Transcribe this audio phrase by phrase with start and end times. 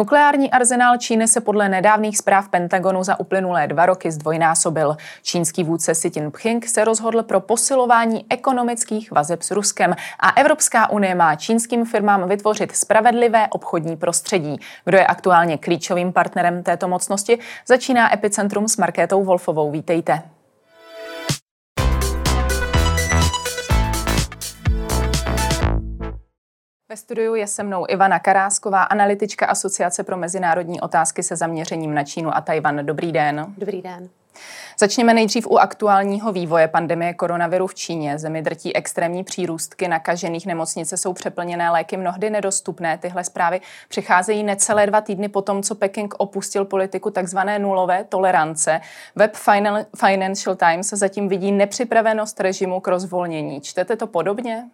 [0.00, 4.96] Nukleární arzenál Číny se podle nedávných zpráv Pentagonu za uplynulé dva roky zdvojnásobil.
[5.22, 11.14] Čínský vůdce Xi Jinping se rozhodl pro posilování ekonomických vazeb s Ruskem a Evropská unie
[11.14, 14.56] má čínským firmám vytvořit spravedlivé obchodní prostředí.
[14.84, 19.70] Kdo je aktuálně klíčovým partnerem této mocnosti, začíná Epicentrum s Markétou Wolfovou.
[19.70, 20.22] Vítejte.
[26.90, 32.04] Ve studiu je se mnou Ivana Karásková, analytička Asociace pro mezinárodní otázky se zaměřením na
[32.04, 32.86] Čínu a Tajvan.
[32.86, 33.46] Dobrý den.
[33.58, 34.08] Dobrý den.
[34.78, 38.18] Začněme nejdřív u aktuálního vývoje pandemie koronaviru v Číně.
[38.18, 42.98] Zemi drtí extrémní přírůstky nakažených, nemocnice jsou přeplněné, léky mnohdy nedostupné.
[42.98, 47.38] Tyhle zprávy přicházejí necelé dva týdny po tom, co Peking opustil politiku tzv.
[47.58, 48.80] nulové tolerance.
[49.16, 49.36] Web
[49.96, 53.60] Financial Times zatím vidí nepřipravenost režimu k rozvolnění.
[53.60, 54.64] Čtete to podobně?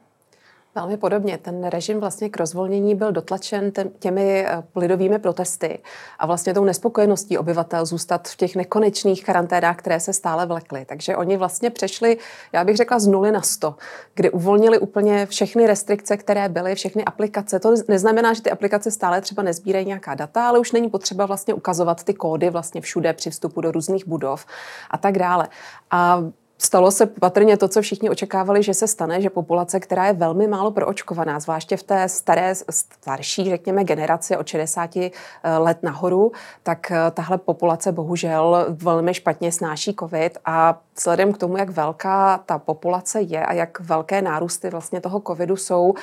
[0.76, 1.38] Velmi podobně.
[1.38, 5.78] Ten režim vlastně k rozvolnění byl dotlačen těmi eh, lidovými protesty
[6.18, 10.84] a vlastně tou nespokojeností obyvatel zůstat v těch nekonečných karanténách, které se stále vlekly.
[10.84, 12.18] Takže oni vlastně přešli,
[12.52, 13.74] já bych řekla, z nuly na sto,
[14.14, 17.60] kdy uvolnili úplně všechny restrikce, které byly, všechny aplikace.
[17.60, 21.54] To neznamená, že ty aplikace stále třeba nezbírají nějaká data, ale už není potřeba vlastně
[21.54, 24.46] ukazovat ty kódy vlastně všude při vstupu do různých budov
[24.90, 25.48] a tak dále.
[25.90, 26.22] A
[26.58, 30.46] Stalo se patrně to, co všichni očekávali, že se stane, že populace, která je velmi
[30.46, 35.10] málo proočkovaná, zvláště v té staré, starší, řekněme, generaci od 60 eh,
[35.58, 41.56] let nahoru, tak eh, tahle populace bohužel velmi špatně snáší COVID a vzhledem k tomu,
[41.56, 45.94] jak velká ta populace je a jak velké nárůsty vlastně toho covidu jsou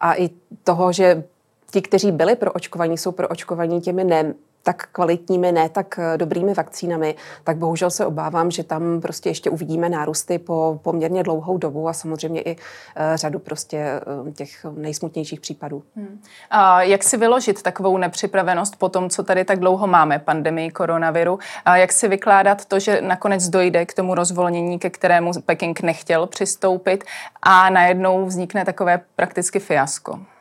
[0.00, 0.30] a i
[0.64, 1.24] toho, že
[1.70, 6.18] ti, kteří byli pro očkovaní, jsou pro očkovaní těmi ne, tak kvalitními, ne tak eh,
[6.18, 11.58] dobrými vakcínami, tak bohužel se obávám, že tam prostě ještě uvidíme nárůsty po poměrně dlouhou
[11.58, 12.56] dobu a samozřejmě i
[12.96, 15.82] eh, řadu prostě eh, těch nejsmutnějších případů.
[15.96, 16.20] Hmm.
[16.50, 21.38] A jak si vyložit takovou nepřipravenost po tom, co tady tak dlouho máme, pandemii koronaviru?
[21.64, 26.26] A jak si vykládat to, že nakonec dojde k tomu rozvolnění, ke kterému Peking nechtěl
[26.26, 27.04] přistoupit
[27.42, 30.31] a najednou vznikne takové prakticky fiasko?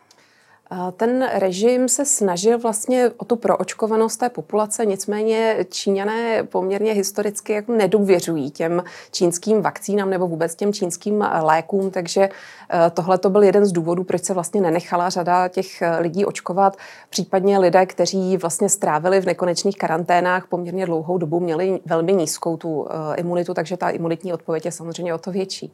[0.98, 7.72] Ten režim se snažil vlastně o tu proočkovanost té populace, nicméně Číňané poměrně historicky jako
[7.72, 12.30] nedůvěřují těm čínským vakcínám nebo vůbec těm čínským lékům, takže
[12.70, 16.26] eh, tohle to byl jeden z důvodů, proč se vlastně nenechala řada těch eh, lidí
[16.26, 16.78] očkovat.
[17.09, 22.88] Případně lidé, kteří vlastně strávili v nekonečných karanténách poměrně dlouhou dobu, měli velmi nízkou tu
[22.90, 25.74] eh, imunitu, takže ta imunitní odpověď je samozřejmě o to větší.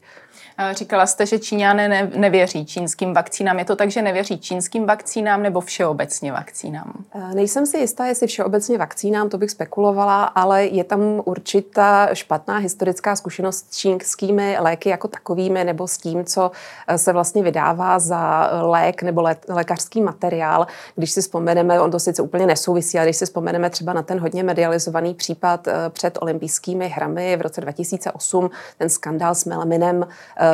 [0.71, 3.59] Říkala jste, že Číňané nevěří čínským vakcínám.
[3.59, 6.93] Je to tak, že nevěří čínským vakcínám nebo všeobecně vakcínám?
[7.15, 12.57] Eh, nejsem si jistá, jestli všeobecně vakcínám, to bych spekulovala, ale je tam určitá špatná
[12.57, 16.51] historická zkušenost s čínskými léky jako takovými nebo s tím, co
[16.87, 20.67] eh, se vlastně vydává za lék nebo lé, lékařský materiál.
[20.95, 24.19] Když si vzpomeneme, on to sice úplně nesouvisí, ale když si vzpomeneme třeba na ten
[24.19, 30.07] hodně medializovaný případ eh, před olympijskými hrami v roce 2008, ten skandál s melaminem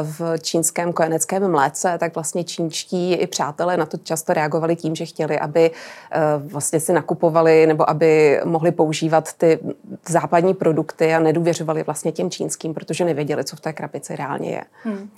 [0.04, 5.06] v čínském kojeneckém mléce, tak vlastně čínští i přátelé na to často reagovali tím, že
[5.06, 5.72] chtěli, aby
[6.12, 9.60] eh, vlastně si nakupovali nebo aby mohli používat ty
[10.08, 14.64] západní produkty a nedůvěřovali vlastně těm čínským, protože nevěděli, co v té krabici reálně je.
[14.84, 15.10] Hmm.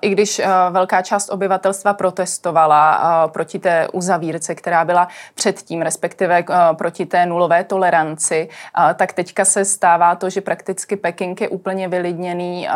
[0.00, 7.26] I když velká část obyvatelstva protestovala proti té uzavírce, která byla předtím, respektive proti té
[7.26, 8.48] nulové toleranci,
[8.94, 12.68] tak teďka se stává to, že prakticky Peking je úplně vylidněný,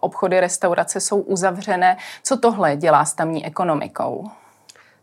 [0.00, 1.96] obchody, restaurace jsou uzavřené.
[2.22, 4.30] Co tohle dělá s tamní ekonomikou?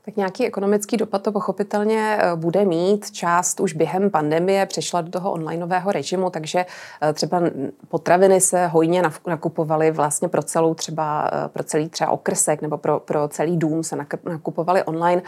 [0.10, 3.12] Tak nějaký ekonomický dopad to pochopitelně eh, bude mít.
[3.12, 6.66] Část už během pandemie přešla do toho onlineového režimu, takže
[7.02, 7.42] eh, třeba
[7.88, 13.00] potraviny se hojně nakupovaly vlastně pro celou třeba, eh, pro celý třeba okrsek nebo pro,
[13.00, 15.22] pro celý dům se nakupovaly online.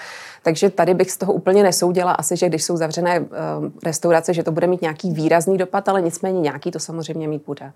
[0.44, 3.26] Takže tady bych z toho úplně nesoudila asi, že když jsou zavřené
[3.84, 7.72] restaurace, že to bude mít nějaký výrazný dopad, ale nicméně nějaký to samozřejmě mít bude.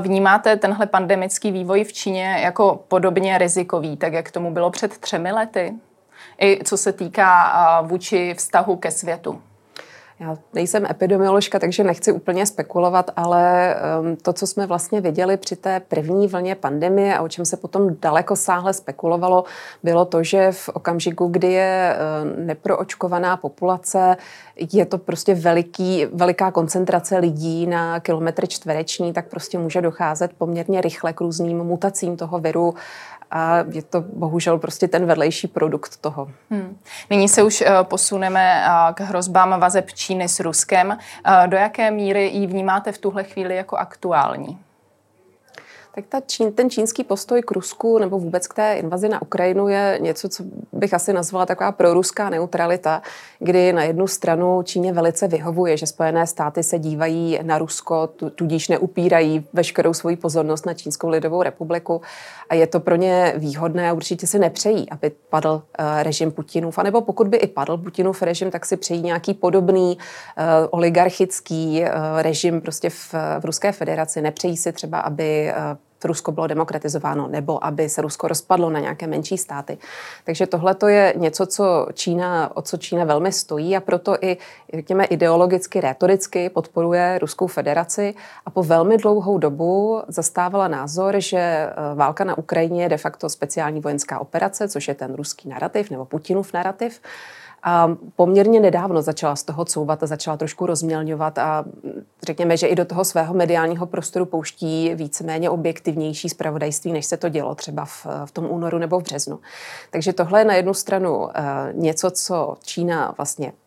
[0.00, 5.32] Vnímáte tenhle pandemický vývoj v Číně jako podobně rizikový, tak jak tomu bylo před třemi
[5.32, 5.74] lety?
[6.40, 9.40] I co se týká vůči vztahu ke světu.
[10.20, 15.56] Já nejsem epidemioložka, takže nechci úplně spekulovat, ale um, to, co jsme vlastně viděli při
[15.56, 19.44] té první vlně pandemie a o čem se potom daleko sáhle spekulovalo,
[19.82, 24.16] bylo to, že v okamžiku, kdy je uh, neproočkovaná populace,
[24.72, 30.80] je to prostě veliký, veliká koncentrace lidí na kilometr čtvereční, tak prostě může docházet poměrně
[30.80, 32.74] rychle k různým mutacím toho viru
[33.36, 36.30] a je to bohužel prostě ten vedlejší produkt toho.
[36.50, 36.78] Hmm.
[37.10, 40.88] Nyní se už uh, posuneme uh, k hrozbám vazeb Číny s Ruskem.
[40.88, 44.58] Uh, do jaké míry ji vnímáte v tuhle chvíli jako aktuální?
[45.96, 49.68] Tak ta čín, ten čínský postoj k Rusku nebo vůbec k té invazi na Ukrajinu
[49.68, 53.02] je něco, co bych asi nazvala taková proruská neutralita,
[53.38, 58.68] kdy na jednu stranu Číně velice vyhovuje, že Spojené státy se dívají na Rusko, tudíž
[58.68, 62.00] neupírají veškerou svoji pozornost na Čínskou lidovou republiku
[62.48, 66.78] a je to pro ně výhodné a určitě si nepřejí, aby padl uh, režim Putinův.
[66.78, 71.82] A nebo pokud by i padl Putinův režim, tak si přejí nějaký podobný uh, oligarchický
[71.82, 71.88] uh,
[72.22, 74.22] režim prostě v, v Ruské federaci.
[74.22, 75.52] Nepřejí si třeba, aby
[76.04, 79.78] Rusko bylo demokratizováno, nebo aby se Rusko rozpadlo na nějaké menší státy.
[80.24, 84.36] Takže tohle to je něco, co Čína, o co Čína velmi stojí a proto i,
[84.74, 88.14] řekněme, ideologicky, retoricky podporuje Ruskou federaci
[88.46, 93.28] a po velmi dlouhou dobu zastávala názor, že eh, válka na Ukrajině je de facto
[93.28, 97.00] speciální vojenská operace, což je ten ruský narrativ nebo Putinův narrativ
[97.68, 101.64] a poměrně nedávno začala z toho couvat a začala trošku rozmělňovat a
[102.22, 107.28] řekněme, že i do toho svého mediálního prostoru pouští víceméně objektivnější zpravodajství, než se to
[107.28, 109.38] dělo třeba v, v tom únoru nebo v březnu.
[109.90, 111.30] Takže tohle je na jednu stranu uh,
[111.72, 113.65] něco, co Čína vlastně Eh,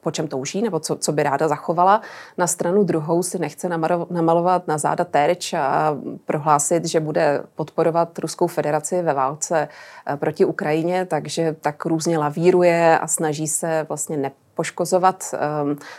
[0.00, 2.00] po čem touží nebo co, co by ráda zachovala.
[2.38, 3.68] Na stranu druhou si nechce
[4.10, 9.68] namalovat na záda terč a prohlásit, že bude podporovat Ruskou federaci ve válce
[10.06, 15.34] eh, proti Ukrajině, takže tak různě lavíruje a snaží se vlastně ne poškozovat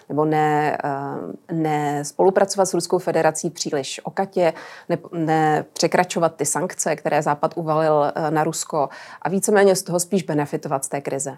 [0.09, 0.77] nebo ne,
[1.51, 4.53] ne spolupracovat s Ruskou federací příliš okatě,
[4.89, 8.89] ne, ne překračovat ty sankce, které Západ uvalil na Rusko
[9.21, 11.37] a víceméně z toho spíš benefitovat z té krize.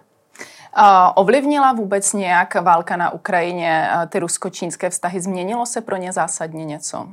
[1.14, 5.20] Ovlivnila vůbec nějak válka na Ukrajině ty rusko-čínské vztahy?
[5.20, 7.08] Změnilo se pro ně zásadně něco?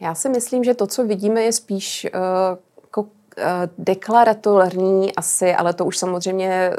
[0.00, 2.20] Já si myslím, že to, co vidíme, je spíš uh,
[2.82, 3.08] jako, uh,
[3.78, 6.70] deklaratorní asi, ale to už samozřejmě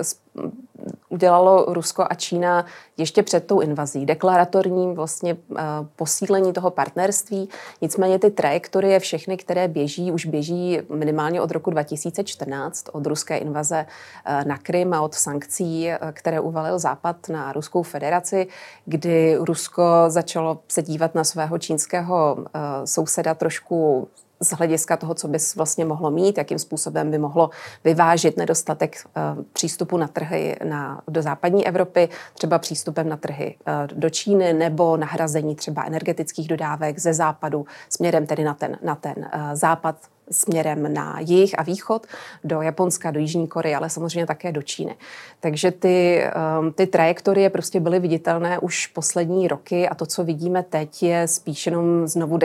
[1.10, 2.66] udělalo Rusko a Čína
[2.98, 4.06] ještě před tou invazí.
[4.06, 5.64] Deklaratorním vlastně eh,
[5.96, 7.50] posílení toho partnerství.
[7.82, 13.86] Nicméně ty trajektorie všechny, které běží, už běží minimálně od roku 2014, od ruské invaze
[14.26, 18.48] eh, na Krym a od sankcí, eh, které uvalil Západ na Ruskou federaci,
[18.86, 22.38] kdy Rusko začalo se dívat na svého čínského
[22.86, 24.08] souseda trošku
[24.40, 27.50] z hlediska toho, co bys vlastně mohlo mít, jakým způsobem by mohlo
[27.84, 28.96] vyvážit nedostatek
[29.38, 34.54] uh, přístupu na trhy na, do západní Evropy, třeba přístupem na trhy uh, do Číny
[34.54, 39.96] nebo nahrazení třeba energetických dodávek ze západu směrem tedy na ten, na ten uh, západ
[40.32, 42.08] směrem na jih a východ,
[42.44, 44.96] do Japonska, do Jižní Koreje, ale samozřejmě také do Číny.
[45.40, 46.24] Takže ty,
[46.60, 51.28] um, ty trajektorie prostě byly viditelné už poslední roky a to, co vidíme teď, je
[51.28, 52.40] spíš jenom znovu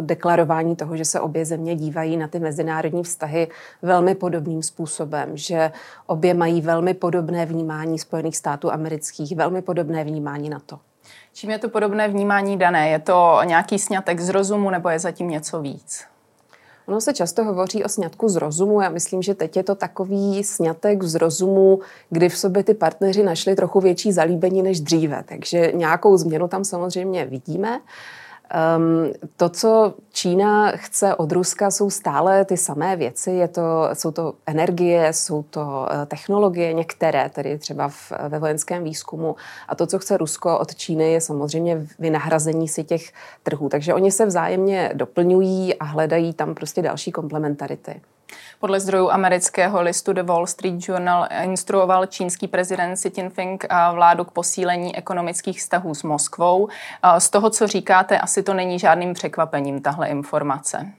[0.00, 3.48] deklarování toho, že se obě země dívají na ty mezinárodní vztahy
[3.82, 5.72] velmi podobným způsobem, že
[6.06, 10.78] obě mají velmi podobné vnímání Spojených států amerických, velmi podobné vnímání na to.
[11.32, 12.88] Čím je to podobné vnímání dané?
[12.90, 16.04] Je to nějaký snětek z rozumu nebo je zatím něco víc?
[16.88, 18.80] Ono se často hovoří o sňatku z rozumu.
[18.80, 21.80] Já myslím, že teď je to takový sňatek z rozumu,
[22.10, 25.24] kdy v sobě ty partneři našli trochu větší zalíbení než dříve.
[25.28, 27.80] Takže nějakou změnu tam samozřejmě vidíme.
[28.46, 33.30] Um, to, co Čína chce od Ruska, jsou stále ty samé věci.
[33.30, 38.84] Je to, jsou to energie, jsou to uh, technologie, některé, tedy třeba v, ve vojenském
[38.84, 39.36] výzkumu.
[39.68, 43.12] A to, co chce Rusko od Číny, je samozřejmě vynahrazení si těch
[43.42, 43.68] trhů.
[43.68, 48.00] Takže oni se vzájemně doplňují a hledají tam prostě další komplementarity.
[48.58, 54.30] Podle zdrojů amerického listu The Wall Street Journal instruoval čínský prezident Xi Jinping vládu k
[54.30, 56.68] posílení ekonomických vztahů s Moskvou.
[57.18, 60.92] Z toho, co říkáte, asi to není žádným překvapením, tahle informace.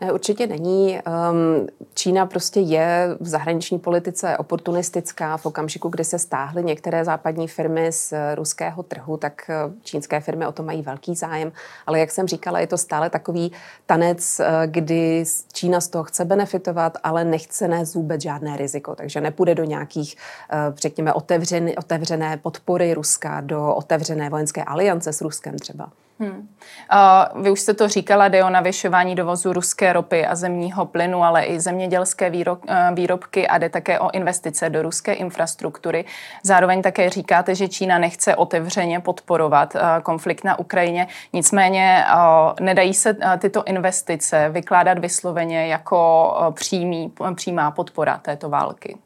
[0.00, 0.98] Ne, určitě není.
[0.98, 5.36] Ehm, Čína prostě je v zahraniční politice oportunistická.
[5.36, 10.46] V okamžiku, kdy se stáhly některé západní firmy z ruského trhu, tak eh, čínské firmy
[10.46, 11.52] o to mají velký zájem.
[11.86, 13.52] Ale jak jsem říkala, je to stále takový
[13.86, 18.94] tanec, eh, kdy Čína z toho chce benefitovat, ale nechce nést vůbec žádné riziko.
[18.94, 20.16] Takže nepůjde do nějakých,
[20.50, 25.90] eh, řekněme, otevřené, otevřené podpory Ruska, do otevřené vojenské aliance s Ruskem třeba.
[26.20, 26.48] Hmm.
[26.92, 31.24] Uh, vy už jste to říkala, jde o navyšování dovozu ruské ropy a zemního plynu,
[31.24, 36.04] ale i zemědělské výrob, uh, výrobky a jde také o investice do ruské infrastruktury.
[36.42, 41.06] Zároveň také říkáte, že Čína nechce otevřeně podporovat uh, konflikt na Ukrajině.
[41.32, 48.98] Nicméně uh, nedají se tyto investice vykládat vysloveně jako přímý, přímá podpora této války.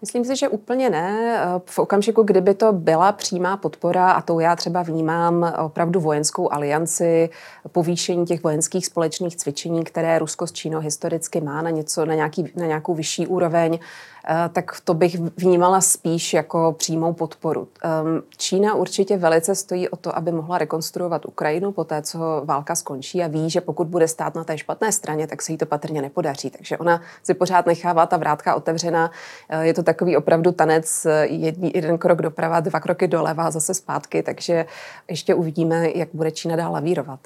[0.00, 1.40] Myslím si, že úplně ne.
[1.64, 7.30] V okamžiku, kdyby to byla přímá podpora, a to já třeba vnímám opravdu vojenskou alianci,
[7.72, 12.52] povýšení těch vojenských společných cvičení, které Rusko s Čínou historicky má na, něco, na, nějaký,
[12.56, 13.78] na nějakou vyšší úroveň,
[14.19, 14.19] Eh,
[14.52, 17.68] tak to bych vnímala spíš jako přímou podporu.
[17.82, 22.74] Ehm, Čína určitě velice stojí o to, aby mohla rekonstruovat Ukrajinu po té, co válka
[22.74, 25.66] skončí a ví, že pokud bude stát na té špatné straně, tak se jí to
[25.66, 26.50] patrně nepodaří.
[26.50, 29.10] Takže ona si pořád nechává ta vrátka otevřená.
[29.48, 33.50] Eh, je to takový opravdu tanec, eh, jedný, jeden krok doprava, dva kroky doleva a
[33.50, 34.66] zase zpátky, takže
[35.08, 37.20] ještě uvidíme, jak bude Čína dál lavírovat.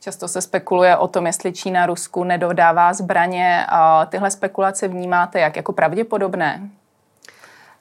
[0.00, 3.66] Často se spekuluje o tom, jestli Čína Rusku nedodává zbraně.
[4.08, 6.39] Tyhle spekulace vnímáte jak jako pravděpodobné?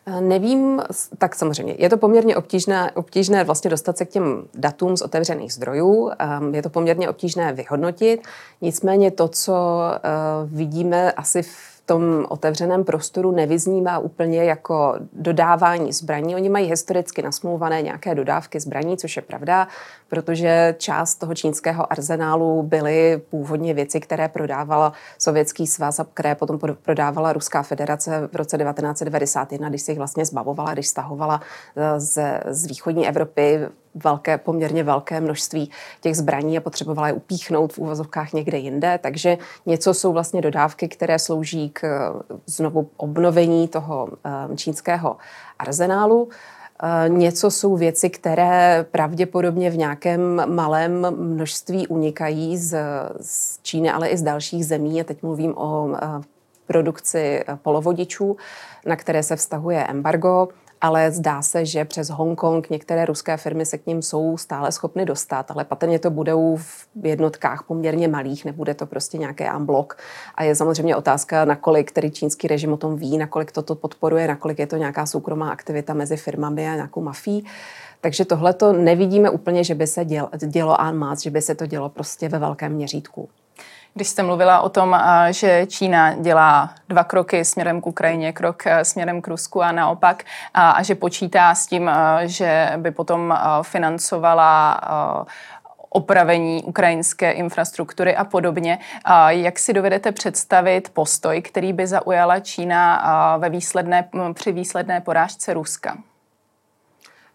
[0.06, 0.82] Eh, nevím,
[1.18, 1.76] tak samozřejmě.
[1.78, 6.12] Je to poměrně obtížné, obtížné vlastně dostat se k těm datům z otevřených zdrojů.
[6.20, 8.28] Ehm, je to poměrně obtížné vyhodnotit.
[8.62, 10.00] Nicméně to, co eh,
[10.46, 16.36] vidíme asi v tom otevřeném prostoru nevyznívá úplně jako dodávání zbraní.
[16.36, 19.68] Oni mají historicky nasmluvané nějaké dodávky zbraní, což je pravda,
[20.10, 26.60] protože část toho čínského arzenálu byly původně věci, které prodávala Sovětský svaz a které potom
[26.82, 31.42] prodávala Ruská federace v roce 1991, když se jich vlastně zbavovala, když stahovala
[31.76, 33.60] eh, z, z východní Evropy
[33.96, 39.00] velké, poměrně velké množství těch zbraní a potřebovala je upíchnout v úvozovkách někde jinde.
[39.04, 45.18] Takže něco jsou vlastně dodávky, které slouží k eh, znovu obnovení toho eh, čínského
[45.60, 46.30] arzenálu.
[46.84, 52.78] Eh, něco jsou věci, které pravděpodobně v nějakém malém množství unikají z,
[53.22, 55.02] z Číny, ale i z dalších zemí.
[55.02, 55.90] A teď mluvím o
[56.68, 58.38] produkci polovodičů,
[58.86, 60.48] na které se vztahuje embargo
[60.82, 65.06] ale zdá se, že přes Hongkong některé ruské firmy se k ním jsou stále schopny
[65.06, 69.98] dostat, ale patrně to budou v jednotkách poměrně malých, nebude to prostě nějaký amblok.
[70.36, 74.60] A je samozřejmě otázka, nakolik který čínský režim o tom ví, nakolik toto podporuje, nakolik
[74.60, 77.46] je to nějaká soukromá aktivita mezi firmami a nějakou mafií.
[78.02, 81.56] Takže tohle to nevidíme úplně, že by se dělo, dělo en masse, že by se
[81.56, 83.30] to dělo prostě ve velkém měřítku.
[83.94, 89.22] Když jste mluvila o tom, že Čína dělá dva kroky směrem k Ukrajině, krok směrem
[89.22, 91.92] k Rusku a naopak, a že počítá s tím,
[92.26, 94.82] že by potom financovala
[95.90, 98.80] opravení ukrajinské infrastruktury a podobně.
[99.28, 105.98] Jak si dovedete představit postoj, který by zaujala Čína ve výsledné, při výsledné porážce Ruska?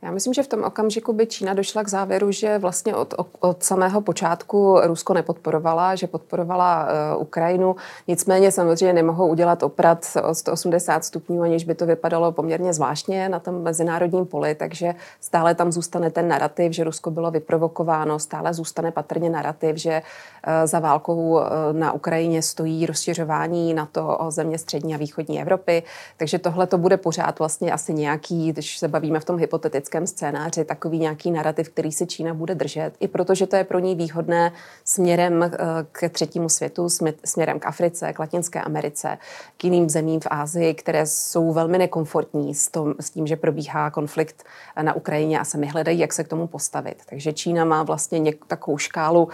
[0.04, 3.62] Já myslím, že v tom okamžiku by Čína došla k závěru, že vlastně od, od
[3.62, 7.76] samého počátku Rusko nepodporovala, že podporovala uh, Ukrajinu.
[8.08, 13.40] Nicméně samozřejmě nemohou udělat oprat o 180 stupňů, aniž by to vypadalo poměrně zvláštně na
[13.40, 18.90] tom mezinárodním poli, takže stále tam zůstane ten narrativ, že Rusko bylo vyprovokováno, stále zůstane
[18.90, 21.42] patrně narrativ, že uh, za válkou uh,
[21.73, 25.82] na Ukrajině stojí rozšiřování na to o země střední a východní Evropy,
[26.16, 30.06] takže tohle to bude pořád vlastně asi nějaký, když se bavíme v tom hypotetickém politickém
[30.06, 33.94] scénáři takový nějaký narrativ, který se Čína bude držet, i protože to je pro ní
[33.94, 34.52] výhodné
[34.84, 35.58] směrem eh,
[35.92, 36.88] k třetímu světu,
[37.24, 39.18] směrem k Africe, k Latinské Americe,
[39.56, 43.90] k jiným zemím v Ázii, které jsou velmi nekomfortní s, tom, s tím, že probíhá
[43.90, 44.44] konflikt
[44.82, 47.02] na Ukrajině a sami hledají, jak se k tomu postavit.
[47.06, 49.30] Takže Čína má vlastně něk, takovou škálu uh,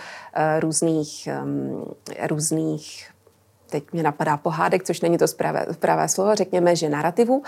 [0.61, 1.85] různých, um,
[2.29, 3.11] různých
[3.71, 7.43] teď mě napadá pohádek, což není to spravé, pravé slovo, řekněme, že narrativu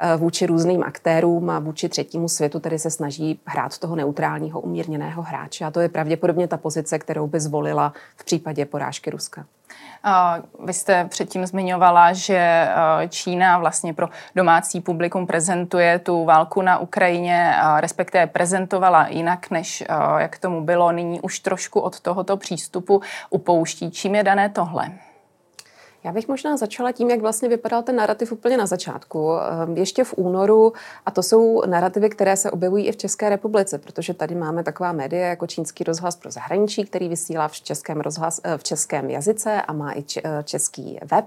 [0.00, 5.22] eh, vůči různým aktérům a vůči třetímu světu tedy se snaží hrát toho neutrálního, umírněného
[5.22, 5.64] hráče.
[5.64, 9.44] A to je pravděpodobně ta pozice, kterou by zvolila v případě porážky Ruska.
[10.64, 16.78] Vy jste předtím zmiňovala, že eh, Čína vlastně pro domácí publikum prezentuje tu válku na
[16.78, 19.86] Ukrajině, respektive prezentovala jinak, než eh,
[20.18, 20.92] jak tomu bylo.
[20.92, 23.90] Nyní už trošku od tohoto přístupu upouští.
[23.90, 24.90] Čím je dané tohle?
[26.04, 29.32] Já bych možná začala tím, jak vlastně vypadal ten narrativ úplně na začátku.
[29.32, 30.72] Ehm, ještě v únoru,
[31.06, 34.92] a to jsou narrativy, které se objevují i v České republice, protože tady máme taková
[34.92, 39.62] média jako Čínský rozhlas pro zahraničí, který vysílá v českém, rozhlas, eh, v českém jazyce
[39.62, 41.24] a má i eh, český web.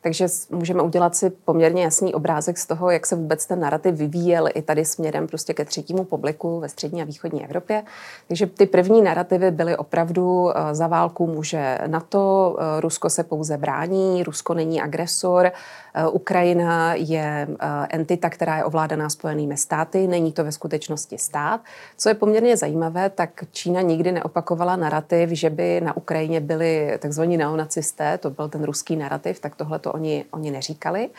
[0.00, 4.48] Takže můžeme udělat si poměrně jasný obrázek z toho, jak se vůbec ten narrativ vyvíjel
[4.54, 7.82] i tady směrem prostě ke třetímu publiku ve střední a východní Evropě.
[8.28, 14.09] Takže ty první narrativy byly opravdu eh, za válku může NATO, Rusko se pouze brání,
[14.18, 20.44] Rusko není agresor, eh, Ukrajina je eh, entita, která je ovládaná Spojenými státy, není to
[20.44, 21.60] ve skutečnosti stát.
[21.96, 27.22] Co je poměrně zajímavé, tak Čína nikdy neopakovala narrativ, že by na Ukrajině byli tzv.
[27.22, 31.10] neonacisté, to byl ten ruský narrativ, tak tohle to oni, oni neříkali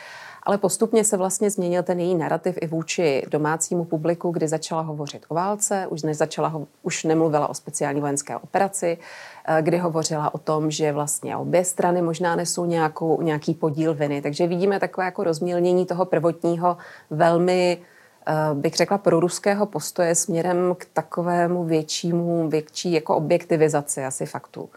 [0.43, 5.25] ale postupně se vlastně změnil ten její narrativ i vůči domácímu publiku, kdy začala hovořit
[5.27, 8.97] o válce, už, nezačala, už nemluvila o speciální vojenské operaci,
[9.45, 14.21] eh, kdy hovořila o tom, že vlastně obě strany možná nesou nějakou, nějaký podíl viny.
[14.21, 16.77] Takže vidíme takové jako rozmělnění toho prvotního
[17.09, 17.77] velmi
[18.27, 24.69] eh, bych řekla, pro ruského postoje směrem k takovému většímu, větší jako objektivizaci asi faktů.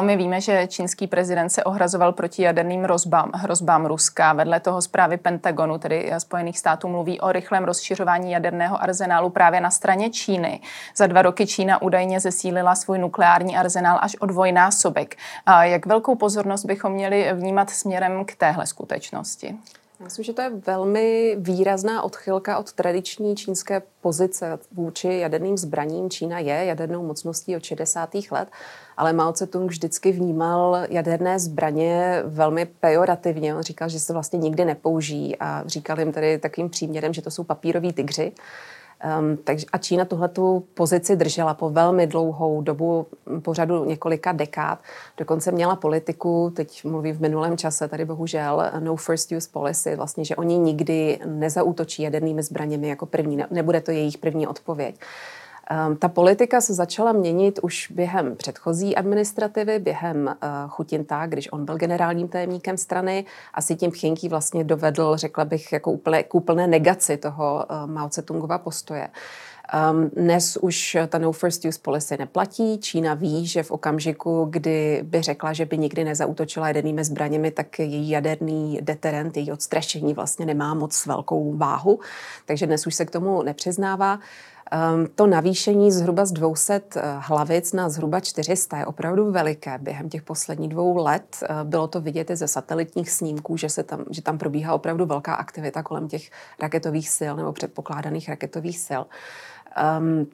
[0.00, 4.32] My víme, že čínský prezident se ohrazoval proti jaderným hrozbám, hrozbám Ruska.
[4.32, 9.70] Vedle toho zprávy Pentagonu, tedy Spojených států, mluví o rychlém rozšiřování jaderného arzenálu právě na
[9.70, 10.60] straně Číny.
[10.96, 15.16] Za dva roky Čína údajně zesílila svůj nukleární arzenál až o dvojnásobek.
[15.60, 19.56] Jak velkou pozornost bychom měli vnímat směrem k téhle skutečnosti?
[20.04, 26.10] Myslím, že to je velmi výrazná odchylka od tradiční čínské pozice vůči jaderným zbraním.
[26.10, 28.10] Čína je jadernou mocností od 60.
[28.30, 28.48] let,
[29.00, 33.54] ale Mao Tse-tung vždycky vnímal jaderné zbraně velmi pejorativně.
[33.54, 37.30] On říkal, že se vlastně nikdy nepoužijí a říkal jim tady takovým příměrem, že to
[37.30, 38.32] jsou papíroví tygři.
[39.20, 43.06] Um, takže, a Čína tuhletu pozici držela po velmi dlouhou dobu,
[43.42, 44.78] po řadu několika dekád.
[45.16, 50.24] Dokonce měla politiku, teď mluvím v minulém čase, tady bohužel, no first use policy, vlastně,
[50.24, 55.00] že oni nikdy nezautočí jadernými zbraněmi jako první, nebude to jejich první odpověď.
[55.70, 61.64] Ehm, ta politika se začala měnit už během předchozí administrativy, během uh, Chutinta, když on
[61.64, 63.24] byl generálním tajemníkem strany.
[63.54, 68.08] Asi tím Pchinky vlastně dovedl, řekla bych, jako úplně, k úplné negaci toho uh, Mao
[68.08, 69.08] Tse-tungova postoje.
[69.92, 72.78] Um, dnes už ta no first use policy neplatí.
[72.78, 77.78] Čína ví, že v okamžiku, kdy by řekla, že by nikdy nezautočila jadernými zbraněmi, tak
[77.78, 82.00] její jaderný deterent, její odstrašení vlastně nemá moc velkou váhu.
[82.46, 84.18] Takže dnes už se k tomu nepřiznává.
[84.70, 89.78] Um, to navýšení zhruba z 200 eh, hlavic na zhruba 400 je opravdu veliké.
[89.78, 93.82] Během těch posledních dvou let uh, bylo to vidět i ze satelitních snímků, že, se
[93.82, 99.02] tam, že tam probíhá opravdu velká aktivita kolem těch raketových sil nebo předpokládaných raketových sil.
[99.98, 100.26] Um,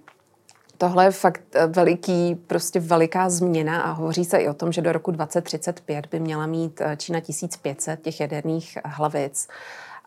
[0.78, 4.82] Tohle je fakt eh, veliký, prostě veliká změna a hovoří se i o tom, že
[4.82, 9.48] do roku 2035 by měla mít Čína 1500 těch jaderných hlavic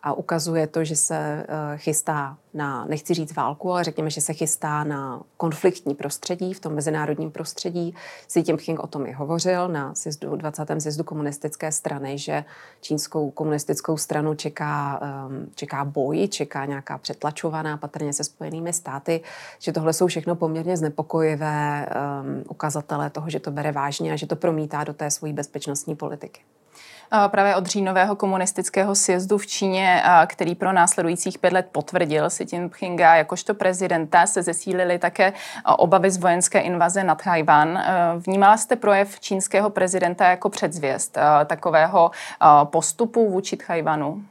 [0.02, 4.32] a ukazuje to, že se eh, chystá na, nechci říct válku, ale řekněme, že se
[4.32, 7.94] chystá na konfliktní prostředí, v tom mezinárodním prostředí.
[8.26, 10.68] Xi Jinping o tom i hovořil na sjezdu, 20.
[10.78, 12.44] sjezdu komunistické strany, že
[12.80, 19.20] čínskou komunistickou stranu čeká, ehm, čeká boj, čeká nějaká přetlačovaná, patrně se spojenými státy,
[19.58, 24.26] že tohle jsou všechno poměrně znepokojivé um, ukazatele toho, že to bere vážně a že
[24.26, 26.40] to promítá do té svojí bezpečnostní politiky
[27.28, 33.14] právě od říjnového komunistického sjezdu v Číně, který pro následujících pět let potvrdil Xi Jinpinga
[33.14, 35.32] jakožto prezidenta, se zesílily také
[35.76, 37.84] obavy z vojenské invaze nad Tajvan.
[38.26, 42.10] Vnímala jste projev čínského prezidenta jako předzvěst takového
[42.64, 44.22] postupu vůči Tajvanu?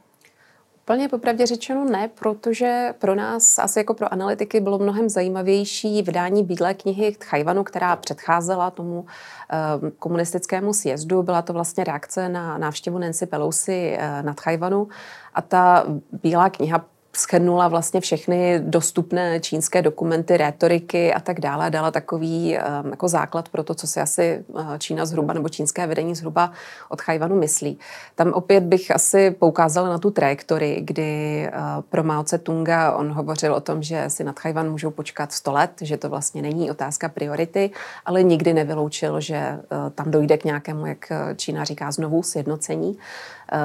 [0.90, 6.44] Úplně popravdě řečeno ne, protože pro nás, asi jako pro analytiky, bylo mnohem zajímavější vydání
[6.44, 11.22] Bílé knihy k Chajvanu, která předcházela tomu uh, komunistickému sjezdu.
[11.22, 14.88] Byla to vlastně reakce na návštěvu Nancy Pelosi uh, nad Chajvanu
[15.34, 15.86] a ta
[16.22, 16.84] Bílá kniha
[17.16, 21.70] schrnula vlastně všechny dostupné čínské dokumenty, rétoriky a tak dále.
[21.70, 25.86] Dala takový um, jako základ pro to, co si asi uh, Čína zhruba nebo čínské
[25.86, 26.52] vedení zhruba
[26.88, 27.78] od Chajvanu myslí.
[28.14, 33.54] Tam opět bych asi poukázala na tu trajektorii, kdy uh, pro Mao Tse-tunga on hovořil
[33.54, 37.08] o tom, že si nad Chajvan můžou počkat 100 let, že to vlastně není otázka
[37.08, 37.70] priority,
[38.04, 42.98] ale nikdy nevyloučil, že uh, tam dojde k nějakému, jak Čína říká, znovu sjednocení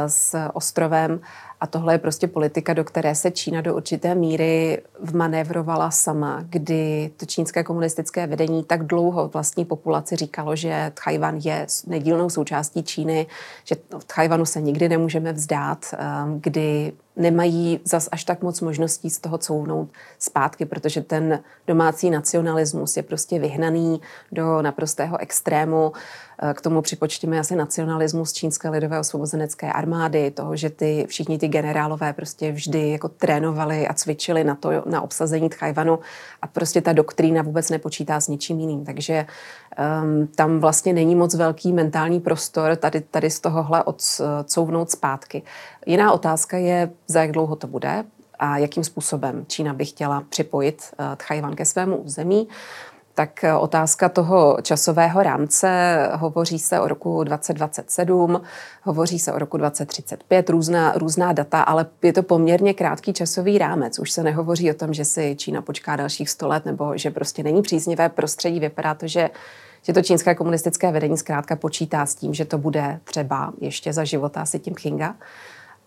[0.08, 1.20] s ostrovem.
[1.62, 7.12] A tohle je prostě politika, do které se Čína do určité míry vmanévrovala sama, kdy
[7.18, 13.28] to čínské komunistické vedení tak dlouho vlastní populaci říkalo, že Tchajvan je nedílnou součástí Číny,
[13.64, 15.86] že v Tchajvanu se nikdy nemůžeme vzdát,
[16.26, 22.10] um, kdy nemají zas až tak moc možností z toho couvnout zpátky, protože ten domácí
[22.10, 24.02] nacionalismus je prostě vyhnaný
[24.32, 25.94] do naprostého extrému.
[26.42, 31.48] Eh, k tomu připočtíme asi nacionalismus Čínské lidové osvobozenecké armády, toho, že ty, všichni ty
[31.48, 36.00] generálové prostě vždy jako trénovali a cvičili na to, na obsazení Tchajvanu
[36.42, 38.86] a prostě ta doktrína vůbec nepočítá s ničím jiným.
[38.86, 39.26] Takže
[40.04, 45.44] um, tam vlastně není moc velký mentální prostor tady, tady z tohohle odcouvnout zpátky.
[45.86, 48.04] Jiná otázka je, za jak dlouho to bude
[48.40, 52.48] a jakým způsobem Čína by chtěla připojit uh, Tchajvan ke svému území.
[53.14, 58.42] Tak uh, otázka toho časového rámce, hovoří se o roku 2027,
[58.84, 64.00] hovoří se o roku 2035, různá, různá data, ale je to poměrně krátký časový rámec.
[64.00, 67.44] Už se nehovoří o tom, že si Čína počká dalších 100 let nebo že prostě
[67.44, 68.60] není příznivé prostředí.
[68.60, 69.30] Vypadá to, že
[69.86, 74.04] že to čínské komunistické vedení zkrátka počítá s tím, že to bude třeba ještě za
[74.04, 75.16] života Xi Jinpinga.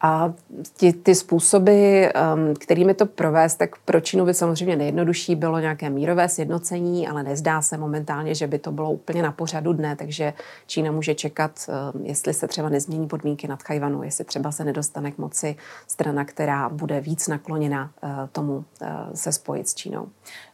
[0.00, 0.32] A
[0.76, 5.90] ty, ty způsoby, um, kterými to provést, tak pro Čínu by samozřejmě nejjednodušší bylo nějaké
[5.90, 10.32] mírové sjednocení, ale nezdá se momentálně, že by to bylo úplně na pořadu dne, takže
[10.66, 15.12] Čína může čekat, um, jestli se třeba nezmění podmínky nad Chajvanu, jestli třeba se nedostane
[15.12, 15.56] k moci
[15.86, 20.08] strana, která bude víc nakloněna uh, tomu uh, se spojit s Čínou.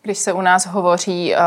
[0.04, 1.40] Když se u nás hovoří uh,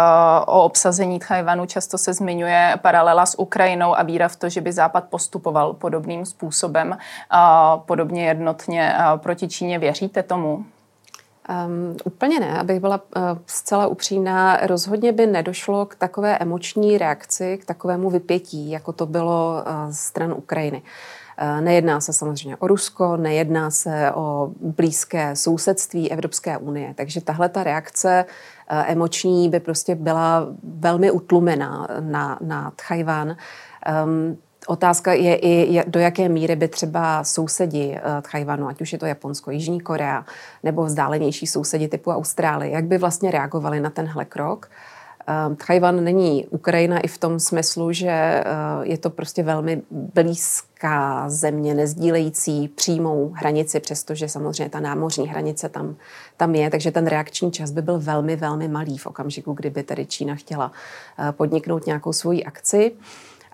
[0.45, 4.71] o obsazení Tchajvanu, často se zmiňuje paralela s Ukrajinou a víra v to, že by
[4.71, 9.79] Západ postupoval podobným způsobem, uh, podobně jednotně uh, proti Číně.
[9.79, 10.55] Věříte tomu?
[10.55, 10.65] Um,
[12.03, 14.57] úplně ne, abych byla uh, zcela upřímná.
[14.57, 20.33] Rozhodně by nedošlo k takové emoční reakci, k takovému vypětí, jako to bylo uh, stran
[20.33, 20.81] Ukrajiny.
[20.81, 20.87] Uh,
[21.59, 27.63] nejedná se samozřejmě o Rusko, nejedná se o blízké sousedství Evropské unie, takže tahle ta
[27.63, 28.25] reakce
[28.71, 33.35] uh, emoční by prostě byla velmi utlumená na, na Tchajvan.
[34.05, 38.99] Um, Otázka je i, do jaké míry by třeba sousedi uh, Tchajvanu, ať už je
[38.99, 40.25] to Japonsko, Jižní Korea,
[40.63, 44.69] nebo vzdálenější sousedi typu Austrálie, jak by vlastně reagovali na tenhle krok.
[44.69, 44.77] Um,
[45.57, 51.73] Tchajvan není Ukrajina i v tom smyslu, že uh, je to prostě velmi blízká země,
[51.73, 55.95] nezdílející přímou hranici, přestože samozřejmě ta námořní hranice tam,
[56.37, 60.05] tam je, takže ten reakční čas by byl velmi, velmi malý v okamžiku, kdyby tedy
[60.05, 60.71] Čína chtěla
[61.19, 62.91] uh, podniknout nějakou svoji akci.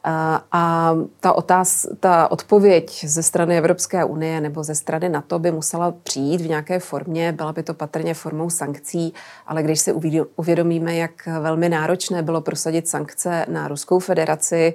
[0.05, 5.91] A ta, otáz, ta odpověď ze strany Evropské unie nebo ze strany NATO by musela
[6.03, 9.13] přijít v nějaké formě, byla by to patrně formou sankcí,
[9.47, 9.93] ale když si
[10.35, 14.73] uvědomíme, jak velmi náročné bylo prosadit sankce na Ruskou federaci,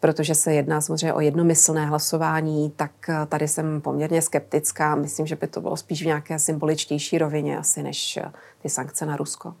[0.00, 2.90] protože se jedná samozřejmě o jednomyslné hlasování, tak
[3.28, 4.94] tady jsem poměrně skeptická.
[4.94, 8.18] Myslím, že by to bylo spíš v nějaké symboličtější rovině asi než
[8.62, 9.54] ty sankce na Rusko.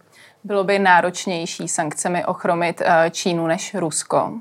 [0.44, 4.32] Bylo by náročnější sankcemi ochromit eh, Čínu než Rusko?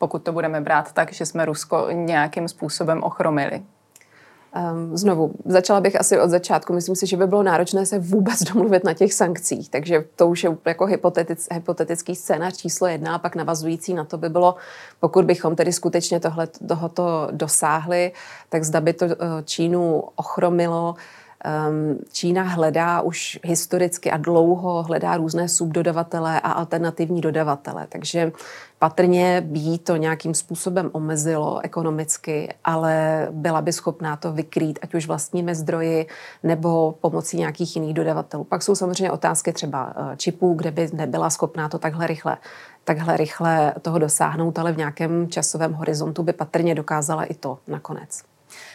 [0.00, 3.62] Pokud to budeme brát tak, že jsme Rusko nějakým způsobem ochromili?
[4.72, 6.72] Um, znovu, začala bych asi od začátku.
[6.72, 10.44] Myslím si, že by bylo náročné se vůbec domluvit na těch sankcích, takže to už
[10.44, 14.54] je jako hypotetic, hypotetický scénář číslo jedna a pak navazující na to by bylo,
[15.00, 18.12] pokud bychom tedy skutečně tohle, tohoto dosáhli,
[18.48, 19.12] tak zda by to uh,
[19.44, 20.94] Čínu ochromilo
[22.12, 27.86] Čína hledá už historicky a dlouho hledá různé subdodavatele a alternativní dodavatele.
[27.88, 28.32] Takže
[28.80, 34.94] Patrně by jí to nějakým způsobem omezilo ekonomicky, ale byla by schopná to vykrýt, ať
[34.94, 36.06] už vlastními zdroji
[36.42, 38.44] nebo pomocí nějakých jiných dodavatelů.
[38.44, 42.36] Pak jsou samozřejmě otázky třeba eh, čipů, kde by nebyla schopná to takhle rychle
[42.84, 48.22] takhle rychle toho dosáhnout, ale v nějakém časovém horizontu by patrně dokázala i to nakonec.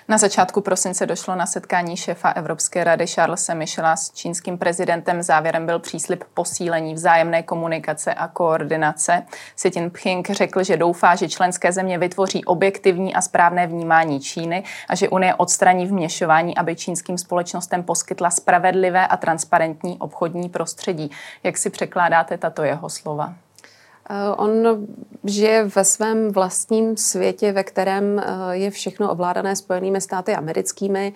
[0.07, 5.23] Na začátku prosince došlo na setkání šéfa Evropské rady Charlesa Michela s čínským prezidentem.
[5.23, 9.25] Závěrem byl příslip posílení vzájemné komunikace a koordinace.
[9.55, 14.95] Xi Jinping řekl, že doufá, že členské země vytvoří objektivní a správné vnímání Číny a
[14.95, 21.11] že Unie odstraní vměšování, aby čínským společnostem poskytla spravedlivé a transparentní obchodní prostředí.
[21.43, 23.33] Jak si překládáte tato jeho slova?
[24.09, 24.85] Eh, on
[25.23, 31.13] žije ve svém vlastním světě, ve kterém eh, je všechno ovládané Spojenými státy americkými,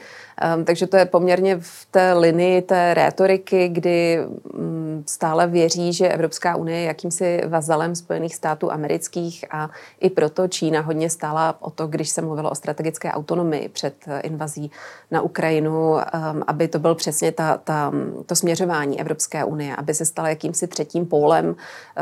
[0.64, 4.20] takže to je poměrně v té linii té rétoriky, kdy
[4.54, 10.48] mm, stále věří, že Evropská unie je jakýmsi vazalem Spojených států amerických a i proto
[10.48, 14.72] Čína hodně stála o to, když se mluvilo o strategické autonomii před eh, invazí
[15.12, 17.92] na Ukrajinu, ehm, aby to byl přesně ta, ta,
[18.26, 21.56] to směřování Evropské unie, aby se stala jakýmsi třetím pólem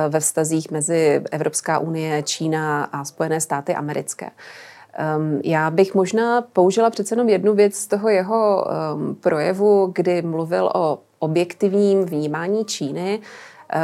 [0.09, 4.29] ve vztazích mezi Evropská unie, Čína a Spojené státy americké.
[5.17, 10.21] Um, já bych možná použila přece jenom jednu věc z toho jeho um, projevu, kdy
[10.21, 13.19] mluvil o objektivním vnímání Číny.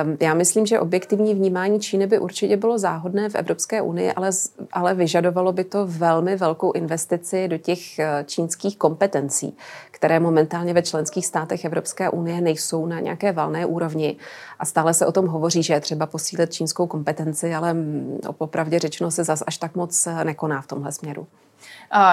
[0.03, 4.29] Um, já myslím, že objektivní vnímání Číny by určitě bylo záhodné v Evropské unii, ale,
[4.71, 9.57] ale vyžadovalo by to velmi velkou investici do těch uh, čínských kompetencí,
[9.91, 14.15] které momentálně ve členských státech Evropské unie nejsou na nějaké valné úrovni.
[14.59, 18.79] A stále se o tom hovoří, že je třeba posílit čínskou kompetenci, ale mm, popravdě
[18.79, 21.27] řečeno se zas až tak moc eh, nekoná v tomhle směru.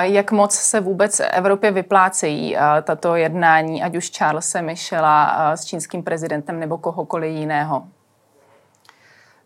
[0.00, 6.60] Jak moc se vůbec Evropě vyplácejí tato jednání, ať už Charlesa Michela s čínským prezidentem
[6.60, 7.82] nebo kohokoliv jiného?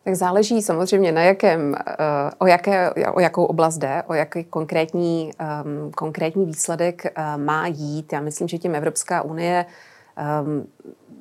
[0.05, 1.95] Tak záleží samozřejmě na jakém, eh,
[2.39, 5.31] o, jaké, o jakou oblast jde, o jaký konkrétní,
[5.95, 8.13] konkrétní výsledek uh, má jít.
[8.13, 9.67] Já myslím, že tím Evropská unie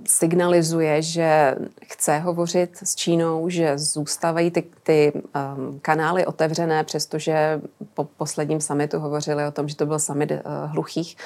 [0.08, 7.62] signalizuje, že chce hovořit s Čínou, že zůstávají ty, ty um, kanály otevřené, přestože
[7.93, 10.38] po posledním summitu hovořili o tom, že to byl summit uh,
[10.71, 11.17] hluchých.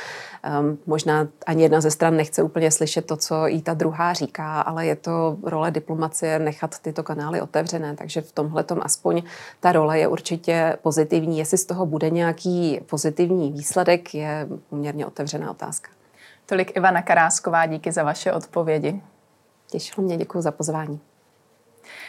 [0.60, 4.62] Um, možná ani jedna ze stran nechce úplně slyšet to, co jí ta druhá říká,
[4.62, 9.23] ale je to role diplomacie nechat tyto kanály otevřené, takže v tomhle aspoň
[9.60, 11.38] ta role je určitě pozitivní.
[11.38, 15.96] Jestli z toho bude nějaký pozitivní výsledek, je poměrně otevřená otázka.
[16.49, 19.01] Tolik Ivana Karásková, díky za vaše odpovědi.
[19.71, 20.99] Těšilo mě, děkuji za pozvání.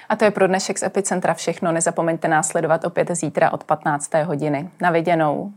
[0.09, 1.73] A to je pro dnešek z Epicentra všechno.
[1.73, 4.15] Nezapomeňte následovat opět zítra od 15.
[4.15, 4.71] hodiny.
[4.81, 5.53] Na viděnou.